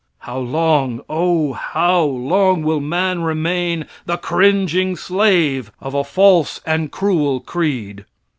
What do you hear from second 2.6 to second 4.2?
will man remain the